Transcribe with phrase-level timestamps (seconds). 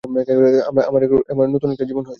[0.03, 2.09] আমার এখন নতুন একটা জীবন হয়েছে।